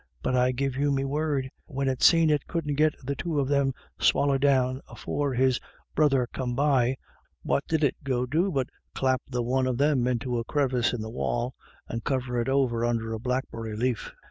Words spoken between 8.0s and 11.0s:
go do but clap the one of them into a crevice